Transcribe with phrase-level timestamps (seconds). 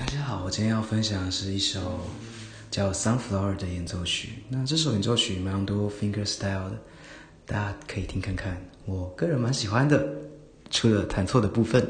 [0.00, 2.00] 大家好，我今天要分享的是一首
[2.70, 4.30] 叫《Sunflower》的演奏曲。
[4.48, 6.78] 那这首演奏曲蛮多 finger style 的，
[7.44, 8.56] 大家可以听看看。
[8.86, 10.02] 我个人蛮喜欢的，
[10.70, 11.86] 除了弹错的部分。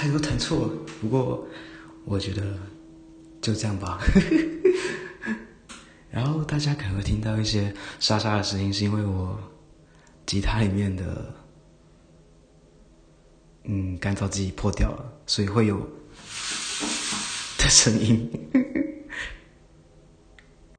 [0.00, 1.46] 太多弹错了，不过
[2.06, 2.58] 我觉得
[3.42, 4.00] 就这样吧。
[6.10, 9.38] 然后大家可能会听到一些沙沙的声音，是因为我
[10.24, 11.34] 吉他里面的
[13.64, 15.78] 嗯干燥剂破掉了，所以会有
[17.58, 18.26] 的声音。